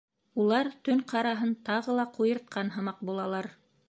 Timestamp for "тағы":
1.69-1.97